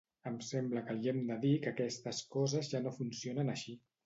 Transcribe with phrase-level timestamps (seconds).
[0.27, 3.79] Em sembla que li hem de dir que aquestes coses ja no funcionen així.